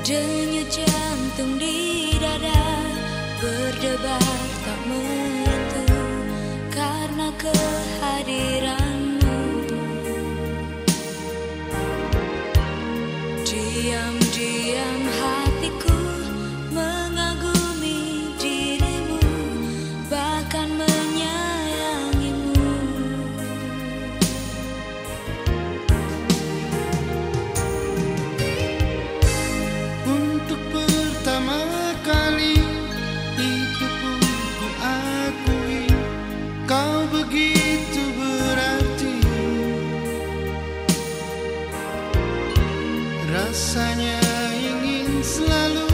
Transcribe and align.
Denyut 0.00 0.64
jantung 0.72 1.60
di 1.60 2.16
dada 2.16 2.64
berdebar 3.36 4.40
tak 4.64 4.80
menentu. 4.88 5.84
Karena 6.72 7.28
kehadiran 7.36 8.79
rasanya 43.70 44.18
ingin 44.50 45.22
selalu 45.22 45.86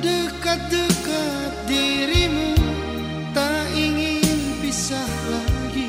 dekat-dekat 0.00 1.52
dirimu. 1.68 2.56
Tak 3.36 3.68
ingin 3.76 4.56
pisah 4.64 5.12
lagi. 5.28 5.84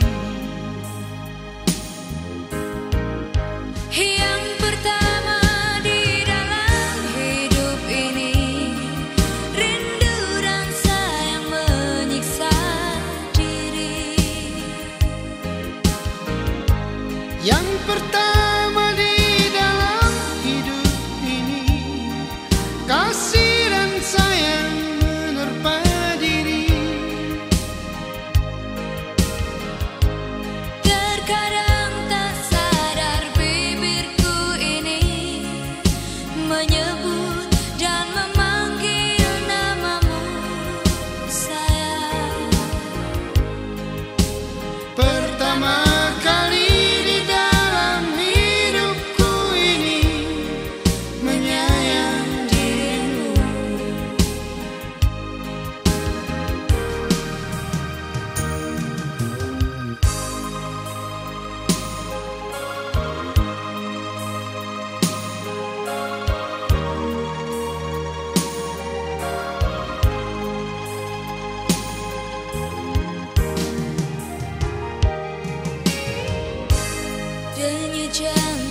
Yang 3.95 4.43
pertama 4.59 5.39
di 5.87 6.27
dalam 6.27 6.99
hidup 7.15 7.79
ini 7.87 8.35
rindu 9.55 10.19
dan 10.43 10.67
sayang 10.83 11.47
menyiksa 11.47 12.55
diri. 13.39 14.19
Yang 17.39 17.67
pertama 17.87 18.34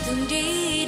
từng 0.06 0.83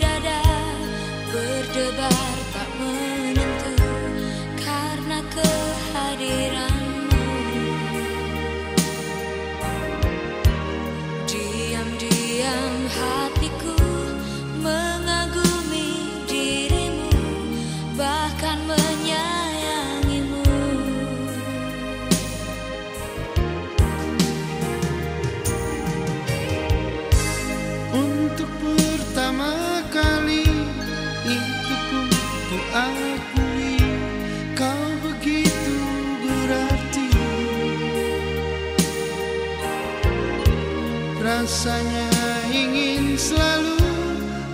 Rasanya 41.47 42.11
ingin 42.51 43.15
selalu 43.15 43.79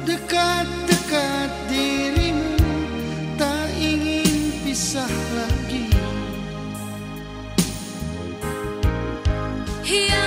dekat-dekat 0.04 1.48
dirimu 1.72 2.52
Tak 3.40 3.72
ingin 3.80 4.52
pisah 4.60 5.08
lagi 5.32 5.88
Hiya. 9.88 10.21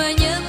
меня 0.00 0.39